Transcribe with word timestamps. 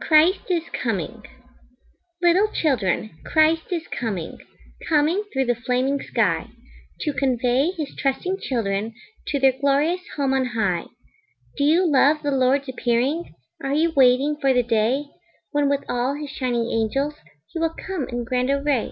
Christ 0.00 0.50
Is 0.50 0.64
Coming 0.72 1.24
Little 2.20 2.48
children, 2.48 3.16
Christ 3.24 3.70
is 3.70 3.86
coming, 3.86 4.38
Coming 4.88 5.22
through 5.32 5.44
the 5.44 5.54
flaming 5.54 6.02
sky, 6.02 6.50
To 7.02 7.12
convey 7.12 7.70
his 7.70 7.94
trusting 7.96 8.40
children 8.40 8.94
To 9.28 9.38
their 9.38 9.52
glorious 9.52 10.00
home 10.16 10.34
on 10.34 10.44
high 10.46 10.86
Do 11.56 11.62
you 11.62 11.86
love 11.88 12.24
the 12.24 12.32
Lord's 12.32 12.68
appearing? 12.68 13.32
Are 13.62 13.74
you 13.74 13.92
waiting 13.96 14.38
for 14.40 14.52
the 14.52 14.64
day 14.64 15.04
When 15.52 15.68
with 15.68 15.84
all 15.88 16.14
his 16.16 16.30
shining 16.30 16.68
angels 16.72 17.14
He 17.52 17.60
will 17.60 17.70
come 17.86 18.08
in 18.08 18.24
grand 18.24 18.50
array? 18.50 18.90